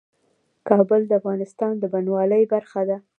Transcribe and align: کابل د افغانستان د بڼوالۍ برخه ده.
کابل 0.67 1.01
د 1.07 1.11
افغانستان 1.19 1.73
د 1.79 1.83
بڼوالۍ 1.93 2.43
برخه 2.53 2.81
ده. 2.89 2.97